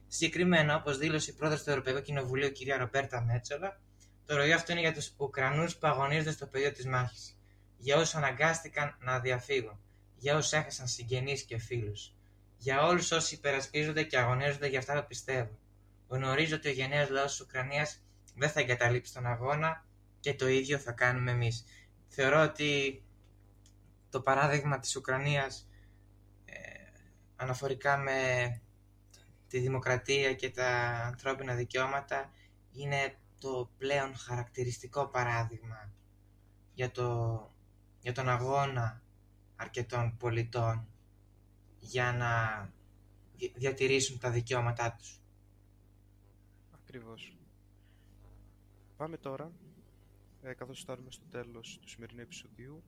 Συγκεκριμένα, 0.06 0.76
όπως 0.76 0.98
δήλωσε 0.98 1.30
η 1.30 1.34
πρόεδρο 1.34 1.58
του 1.58 1.70
Ευρωπαϊκού 1.70 2.00
Κοινοβουλίου, 2.00 2.52
κυρία 2.52 2.76
Ρομπέρτα 2.76 3.20
Μέτσολα, 3.20 3.80
το 4.26 4.36
ροή 4.36 4.52
αυτό 4.52 4.72
είναι 4.72 4.80
για 4.80 4.92
τους 4.92 5.12
Ουκρανούς 5.16 5.76
που 5.76 5.86
αγωνίζονται 5.86 6.32
στο 6.32 6.46
πεδίο 6.46 6.72
της 6.72 6.86
μάχης, 6.86 7.38
για 7.76 7.96
όσους 7.96 8.14
αναγκάστηκαν 8.14 8.96
να 9.00 9.20
διαφύγουν, 9.20 9.80
για 10.16 10.36
όσους 10.36 10.52
έχασαν 10.52 10.88
συγγενείς 10.88 11.42
και 11.42 11.58
φίλους, 11.58 12.14
για 12.56 12.82
όλους 12.82 13.10
όσοι 13.10 13.34
υπερασπίζονται 13.34 14.02
και 14.02 14.18
αγωνίζονται 14.18 14.66
για 14.66 14.78
αυτά 14.78 15.00
που 15.00 15.06
πιστεύουν. 15.08 15.58
Γνωρίζω 16.08 16.56
ότι 16.56 16.68
ο 16.68 16.72
γενναίος 16.72 17.10
λαός 17.10 17.30
της 17.30 17.40
Ουκρανίας 17.40 18.02
δεν 18.34 18.50
θα 18.50 18.60
εγκαταλείψει 18.60 19.14
τον 19.14 19.26
αγώνα 19.26 19.84
και 20.20 20.34
το 20.34 20.48
ίδιο 20.48 20.78
θα 20.78 20.92
κάνουμε 20.92 21.30
εμείς. 21.30 21.64
Θεωρώ 22.08 22.42
ότι 22.42 23.02
το 24.10 24.20
παράδειγμα 24.20 24.78
της 24.78 24.96
Ουκρανίας 24.96 25.68
ε, 26.44 26.54
αναφορικά 27.36 27.96
με 27.96 28.60
τη 29.48 29.58
δημοκρατία 29.58 30.34
και 30.34 30.50
τα 30.50 30.68
ανθρώπινα 31.06 31.54
δικαιώματα 31.54 32.30
είναι 32.72 33.18
το 33.38 33.70
πλέον 33.78 34.16
χαρακτηριστικό 34.16 35.06
παράδειγμα 35.06 35.92
για, 36.74 36.90
το, 36.90 37.50
για 38.00 38.12
τον 38.12 38.28
αγώνα 38.28 39.02
αρκετών 39.56 40.16
πολιτών 40.16 40.88
για 41.78 42.12
να 42.12 42.28
διατηρήσουν 43.54 44.18
τα 44.18 44.30
δικαιώματά 44.30 44.92
τους. 44.98 45.20
Ακριβώς. 46.74 47.39
Πάμε 49.00 49.16
τώρα, 49.16 49.52
ε, 50.42 50.54
καθώς 50.54 50.80
φτάνουμε 50.80 51.10
στο 51.10 51.24
τέλος 51.30 51.78
του 51.80 51.88
σημερινού 51.88 52.20
επεισοδίου, 52.20 52.82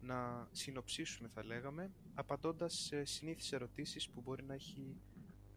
να 0.00 0.48
συνοψίσουμε 0.52 1.28
θα 1.28 1.44
λέγαμε, 1.44 1.90
απαντώντας 2.14 2.74
σε 2.74 3.04
συνήθεις 3.04 3.52
ερωτήσεις 3.52 4.08
που 4.08 4.20
μπορεί 4.20 4.44
να 4.44 4.54
έχει 4.54 4.96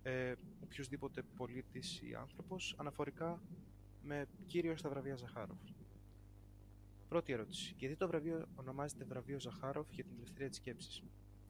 ε, 0.04 0.34
οποιοδήποτε 0.64 1.22
πολίτης 1.22 2.02
ή 2.02 2.16
άνθρωπος 2.16 2.76
αναφορικά 2.78 3.42
με 4.04 4.28
κύριο 4.46 4.78
στα 4.78 4.90
βραβεία 4.90 5.16
Ζαχάροφ. 5.16 5.60
Πρώτη 7.08 7.34
ερώτηση. 7.34 7.76
Γιατί 7.78 7.96
το 7.96 8.08
βραβείο 8.08 8.48
ονομάζεται 8.56 9.04
βραβείο 9.04 9.40
Ζαχάροφ 9.40 9.88
για 9.92 10.04
την 10.04 10.14
ελευθερία 10.18 10.50
της 10.50 10.58
σκέψης. 10.58 11.04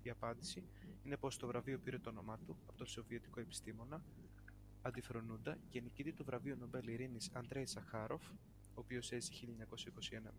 Η 0.03 0.09
απάντηση 0.09 0.63
είναι 1.03 1.17
πως 1.17 1.37
το 1.37 1.47
βραβείο 1.47 1.79
πήρε 1.79 1.99
το 1.99 2.09
όνομά 2.09 2.39
του 2.45 2.57
από 2.67 2.77
τον 2.77 2.87
Σοβιετικό 2.87 3.39
επιστήμονα 3.39 4.03
αντιφρονούντα 4.85 5.57
και 5.69 5.81
νικητή 5.81 6.13
του 6.13 6.23
βραβείου 6.23 6.55
Νομπέλ 6.55 6.87
Ειρήνης 6.87 7.29
Αντρέη 7.33 7.65
Ζαχάροφ, 7.65 8.29
ο 8.73 8.79
οποίος 8.79 9.11
έζησε 9.11 9.45
1921 9.45 10.21
με 10.21 10.31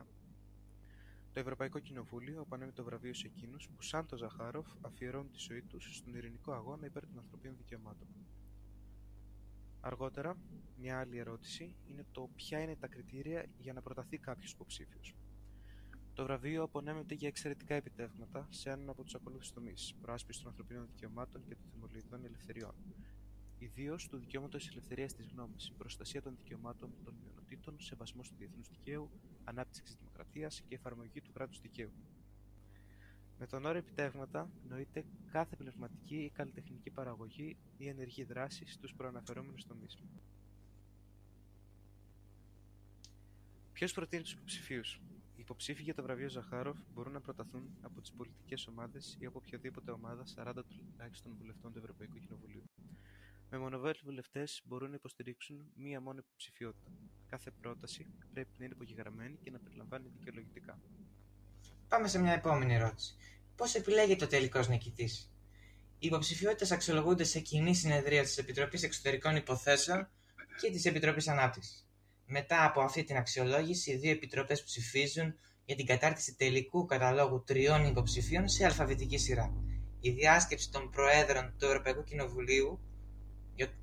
1989, 0.00 0.06
το 1.32 1.40
Ευρωπαϊκό 1.40 1.78
Κοινοβούλιο 1.78 2.40
απονέμει 2.40 2.72
το 2.72 2.84
βραβείο 2.84 3.14
σε 3.14 3.26
εκείνους 3.26 3.68
που, 3.68 3.82
σαν 3.82 4.06
το 4.06 4.16
Ζαχάροφ, 4.16 4.66
αφιερώνουν 4.80 5.30
τη 5.30 5.38
ζωή 5.38 5.62
τους 5.62 5.96
στον 5.96 6.14
ειρηνικό 6.14 6.52
αγώνα 6.52 6.86
υπέρ 6.86 7.06
των 7.06 7.18
ανθρωπίνων 7.18 7.56
δικαιωμάτων. 7.56 8.08
Αργότερα, 9.80 10.36
μια 10.76 10.98
άλλη 10.98 11.18
ερώτηση 11.18 11.74
είναι 11.86 12.04
το 12.12 12.30
ποια 12.34 12.60
είναι 12.60 12.76
τα 12.76 12.86
κριτήρια 12.86 13.46
για 13.58 13.72
να 13.72 13.82
προταθεί 13.82 14.18
κάποιος 14.18 14.52
υποψήφιος. 14.52 15.14
Το 16.18 16.24
βραβείο 16.24 16.62
απονέμεται 16.62 17.14
για 17.14 17.28
εξαιρετικά 17.28 17.74
επιτεύγματα 17.74 18.46
σε 18.50 18.70
έναν 18.70 18.88
από 18.88 19.02
τους 19.04 19.14
ακολούθους 19.14 19.52
τομείς: 19.52 19.94
προάσπιση 20.00 20.38
των 20.40 20.48
ανθρωπίνων 20.48 20.86
δικαιωμάτων 20.86 21.44
και 21.48 21.54
των 21.54 21.70
θεμελιωδών 21.70 22.24
ελευθεριών, 22.24 22.74
ιδίως 23.58 24.08
του 24.08 24.18
δικαιώματος 24.18 24.62
της 24.62 24.72
ελευθερίας 24.72 25.14
της 25.14 25.26
γνώμης, 25.26 25.72
προστασία 25.78 26.22
των 26.22 26.36
δικαιωμάτων 26.36 26.90
των 27.04 27.14
μειονοτήτων, 27.22 27.80
σεβασμός 27.80 28.28
του 28.28 28.34
διεθνούς 28.38 28.68
δικαίου, 28.68 29.10
ανάπτυξη 29.44 29.82
της 29.82 29.94
δημοκρατίας 29.94 30.60
και 30.60 30.74
εφαρμογή 30.74 31.20
του 31.20 31.32
κράτους 31.32 31.60
δικαίου. 31.60 31.90
Με 33.38 33.46
τον 33.46 33.64
όρο 33.64 33.78
επιτεύγματα 33.78 34.50
νοείται 34.68 35.04
κάθε 35.32 35.56
πνευματική 35.56 36.16
ή 36.16 36.30
καλλιτεχνική 36.30 36.90
παραγωγή 36.90 37.56
ή 37.76 37.88
ενεργή 37.88 38.24
δράση 38.24 38.66
στους 38.66 38.94
προαναφερόμενους 38.94 39.66
τομείς. 39.66 39.98
Ποιος 43.72 43.92
προτείνει 43.92 44.22
τους 44.22 44.32
υποψηφίους; 44.32 45.00
Οι 45.38 45.40
υποψήφοι 45.40 45.82
για 45.82 45.94
το 45.94 46.02
βραβείο 46.02 46.28
Ζαχάροφ 46.28 46.76
μπορούν 46.94 47.12
να 47.12 47.20
προταθούν 47.20 47.78
από 47.80 48.00
τις 48.00 48.12
πολιτικές 48.12 48.66
ομάδες 48.66 49.16
ή 49.20 49.26
από 49.26 49.38
οποιαδήποτε 49.42 49.90
ομάδα 49.90 50.24
40 50.36 50.52
τουλάχιστον 50.68 51.34
βουλευτών 51.38 51.72
του 51.72 51.78
Ευρωπαϊκού 51.78 52.18
Κοινοβουλίου. 52.18 52.62
Μεμονωμένοι 53.50 53.98
βουλευτές 54.04 54.62
μπορούν 54.64 54.88
να 54.90 54.94
υποστηρίξουν 54.94 55.70
μία 55.74 56.00
μόνο 56.00 56.18
υποψηφιότητα. 56.18 56.90
Κάθε 57.26 57.50
πρόταση 57.50 58.06
πρέπει 58.32 58.50
να 58.58 58.64
είναι 58.64 58.74
υπογεγραμμένη 58.74 59.36
και 59.42 59.50
να 59.50 59.58
περιλαμβάνει 59.58 60.08
δικαιολογητικά. 60.08 60.80
Πάμε 61.88 62.08
σε 62.08 62.18
μια 62.18 62.32
επόμενη 62.32 62.74
ερώτηση. 62.74 63.16
Πώς 63.56 63.74
επιλέγεται 63.74 64.24
ο 64.24 64.28
τελικός 64.28 64.68
νικητής, 64.68 65.30
Οι 65.98 66.06
υποψηφιότητες 66.06 66.70
αξιολογούνται 66.70 67.24
σε 67.24 67.40
κοινή 67.40 67.74
συνεδρία 67.74 68.22
της 68.22 68.38
Επιτροπής 68.38 68.82
Εξωτερικών 68.82 69.36
Υποθέσεων 69.36 70.08
και 70.60 70.70
της 70.70 70.84
Επιτροπής 70.84 71.28
Ανάπτυξης. 71.28 71.87
Μετά 72.30 72.64
από 72.64 72.80
αυτή 72.80 73.04
την 73.04 73.16
αξιολόγηση, 73.16 73.90
οι 73.90 73.96
δύο 73.96 74.10
επιτροπές 74.10 74.62
ψηφίζουν 74.62 75.34
για 75.64 75.76
την 75.76 75.86
κατάρτιση 75.86 76.34
τελικού 76.34 76.84
καταλόγου 76.84 77.42
τριών 77.46 77.86
υποψηφίων 77.86 78.48
σε 78.48 78.64
αλφαβητική 78.64 79.18
σειρά. 79.18 79.52
Η 80.00 80.10
διάσκεψη 80.10 80.70
των 80.70 80.90
Προέδρων 80.90 81.54
του 81.58 81.66
Ευρωπαϊκού 81.66 82.04
Κοινοβουλίου 82.04 82.80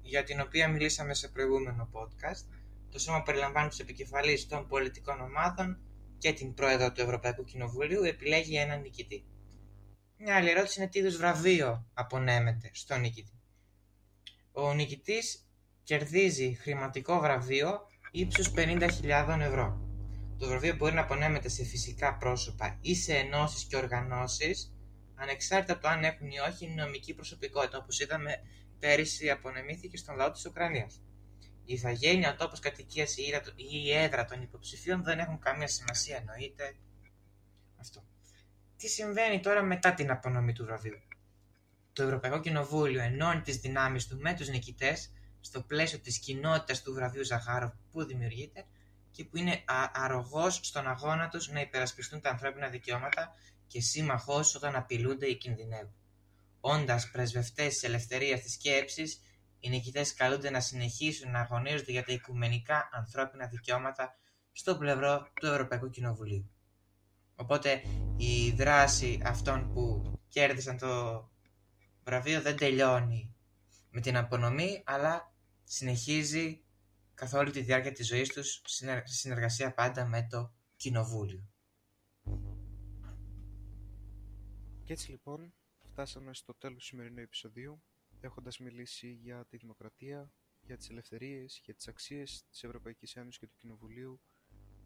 για, 0.02 0.24
την 0.24 0.40
οποία 0.40 0.68
μιλήσαμε 0.70 1.14
σε 1.14 1.28
προηγούμενο 1.28 1.90
podcast. 1.94 2.46
Το 2.92 3.00
σώμα 3.00 3.22
περιλαμβάνει 3.22 3.70
τους 3.70 3.80
επικεφαλείς 3.80 4.48
των 4.48 4.68
πολιτικών 4.68 5.22
ομάδων 5.22 5.80
και 6.18 6.34
την 6.34 6.54
πρόεδρο 6.54 6.92
του 6.92 7.02
Ευρωπαϊκού 7.02 7.44
Κοινοβουλίου 7.44 8.04
επιλέγει 8.04 8.56
έναν 8.56 8.82
νικητή. 8.82 9.25
Μια 10.18 10.36
άλλη 10.36 10.50
ερώτηση 10.50 10.80
είναι 10.80 10.90
τι 10.90 11.00
είδους 11.00 11.18
βραβείο 11.18 11.86
απονέμεται 11.94 12.70
στον 12.74 13.00
νικητή. 13.00 13.40
Ο 14.52 14.74
νικητής 14.74 15.48
κερδίζει 15.84 16.54
χρηματικό 16.54 17.20
βραβείο 17.20 17.80
ύψους 18.15 18.51
50.000 18.55 19.39
ευρώ. 19.39 19.81
Το 20.38 20.48
βραβείο 20.48 20.75
μπορεί 20.75 20.93
να 20.93 21.01
απονέμεται 21.01 21.50
σε 21.50 21.63
φυσικά 21.63 22.17
πρόσωπα 22.17 22.77
ή 22.81 22.95
σε 22.95 23.13
ενώσεις 23.13 23.63
και 23.63 23.75
οργανώσεις, 23.75 24.75
ανεξάρτητα 25.15 25.74
από 25.74 25.81
το 25.81 25.88
αν 25.88 26.03
έχουν 26.03 26.27
ή 26.27 26.39
όχι 26.39 26.67
νομική 26.67 27.13
προσωπικότητα, 27.13 27.77
όπως 27.77 28.00
είδαμε 28.00 28.31
πέρυσι 28.79 29.29
απονεμήθηκε 29.29 29.98
στον 29.98 30.15
λαό 30.15 30.31
της 30.31 30.45
Ουκρανίας. 30.45 31.01
Η 31.65 31.74
ηθαγένεια, 31.74 32.31
ο 32.31 32.36
τόπος 32.36 32.60
κατοικίας 32.60 33.17
ή 33.17 33.24
η 33.72 33.91
έδρα 33.91 34.25
των 34.25 34.41
υποψηφίων 34.41 35.03
δεν 35.03 35.19
έχουν 35.19 35.39
καμία 35.39 35.67
σημασία, 35.67 36.17
εννοείται 36.17 36.75
αυτό. 37.79 38.05
Τι 38.77 38.88
συμβαίνει 38.88 39.39
τώρα 39.39 39.63
μετά 39.63 39.93
την 39.93 40.12
απονομή 40.12 40.53
του 40.53 40.65
βραβείου; 40.65 41.00
Το 41.93 42.03
Ευρωπαϊκό 42.03 42.39
Κοινοβούλιο 42.39 43.01
ενώνει 43.01 43.41
τις 43.41 43.57
δυνάμεις 43.57 44.07
του 44.07 44.17
με 44.19 44.34
τους 44.34 44.50
νικητές 44.50 45.12
στο 45.46 45.62
πλαίσιο 45.62 46.00
της 46.00 46.20
κοινότητας 46.20 46.82
του 46.82 46.94
βραβείου 46.94 47.24
Ζαχάροφ 47.24 47.74
που 47.92 48.06
δημιουργείται 48.06 48.66
και 49.12 49.24
που 49.24 49.38
είναι 49.38 49.64
αρρωγός 49.94 50.60
στον 50.64 50.88
αγώνα 50.88 51.30
τους 51.30 51.50
να 51.50 51.62
υπερασπιστούν 51.62 52.22
τα 52.22 52.30
ανθρώπινα 52.30 52.70
δικαιώματα 52.70 53.32
και 53.68 53.82
σύμμαχός 53.82 54.56
όταν 54.56 54.75
απειλούνται 54.75 55.25
ή 55.25 55.36
κινδυνεύουν. 55.36 55.96
Όντας 56.60 57.10
πρεσβευτές 57.12 57.74
της 57.74 57.84
ελευθερίας 57.84 58.42
της 58.42 58.54
σκέψης, 58.54 59.22
οι 59.60 59.70
νικητές 59.70 60.14
καλούνται 60.14 60.50
να 60.50 60.60
συνεχίσουν 60.60 61.32
να 61.32 61.40
αγωνίζονται 61.40 61.92
για 61.92 62.04
τα 62.04 62.14
οικουμενικά 62.14 62.90
ανθρώπινα 62.92 63.48
δικαιώματα 63.48 64.16
στο 64.52 64.78
πλευρό 64.78 65.28
του 65.34 65.46
Ευρωπαϊκού 65.46 65.90
Κοινοβουλίου. 65.90 66.52
Οπότε 67.36 67.82
η 68.18 68.52
δράση 68.52 69.20
αυτών 69.25 69.74
που 69.74 70.14
κέρδισαν 70.30 70.78
το 70.78 71.24
βραβείο 72.04 72.42
δεν 72.42 72.58
τελειώνει 72.58 73.36
με 73.90 74.02
την 74.02 74.18
απονομή, 74.18 74.84
αλλά 74.86 75.34
συνεχίζει 75.65 76.63
καθ' 77.13 77.34
όλη 77.34 77.51
τη 77.51 77.62
διάρκεια 77.62 77.91
της 77.91 78.07
ζωής 78.07 78.29
τους 78.29 78.62
σε 78.65 79.03
συνεργασία 79.05 79.74
πάντα 79.74 80.05
με 80.05 80.27
το 80.29 80.53
Κοινοβούλιο. 80.75 81.50
Και 84.84 84.93
έτσι 84.93 85.12
λοιπόν 85.12 85.53
φτάσαμε 85.91 86.34
στο 86.34 86.53
τέλος 86.53 86.77
του 86.77 86.86
σημερινού 86.86 87.19
επεισοδίου, 87.19 87.84
έχοντας 88.22 88.60
μιλήσει 88.60 89.12
για 89.12 89.45
τη 89.45 89.57
δημοκρατία, 89.57 90.31
για 90.62 90.77
τις 90.77 90.89
ελευθερίες, 90.89 91.62
για 91.63 91.74
τις 91.74 91.88
αξίες 91.88 92.45
της 92.50 92.63
Ευρωπαϊκής 92.63 93.15
Ένωσης 93.15 93.39
και 93.39 93.48
του 93.48 93.55
Κοινοβουλίου, 93.57 94.22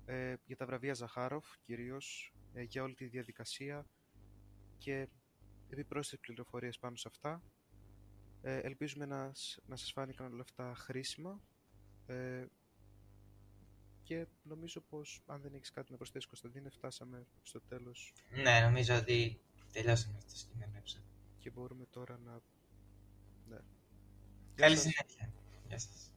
ε, 0.05 0.35
για 0.45 0.55
τα 0.55 0.65
βραβεία 0.65 0.93
Ζαχάροφ 0.93 1.45
κυρίως, 1.61 2.33
ε, 2.53 2.61
για 2.61 2.83
όλη 2.83 2.95
τη 2.95 3.05
διαδικασία 3.05 3.85
και 4.77 5.07
επιπρόσθετες 5.69 6.25
πληροφορίες 6.25 6.77
πάνω 6.79 6.95
σε 6.95 7.07
αυτά. 7.07 7.43
Ε, 8.41 8.57
ελπίζουμε 8.57 9.05
να, 9.05 9.31
να 9.65 9.75
σας 9.75 9.91
φάνηκαν 9.91 10.31
όλα 10.31 10.41
αυτά 10.41 10.73
χρήσιμα 10.75 11.41
ε, 12.05 12.45
και 14.03 14.27
νομίζω 14.43 14.81
πως 14.81 15.21
αν 15.25 15.41
δεν 15.41 15.53
έχεις 15.53 15.71
κάτι 15.71 15.91
να 15.91 15.97
προσθέσεις 15.97 16.27
Κωνσταντίνε 16.27 16.69
φτάσαμε 16.69 17.27
στο 17.43 17.61
τέλος. 17.61 18.13
Ναι, 18.29 18.59
νομίζω 18.59 18.95
ότι 18.95 19.41
τελειώσαμε 19.71 20.17
αυτό 20.17 20.31
το 20.31 20.37
συγκεκριμένο 20.37 20.77
επεισόδιο. 20.77 21.07
Και 21.39 21.49
μπορούμε 21.49 21.85
τώρα 21.85 22.19
να... 22.25 22.41
Ναι. 23.49 23.57
Καλή 24.55 24.77
συνέχεια. 24.77 25.33
Γεια 25.67 25.79
σας. 25.79 26.11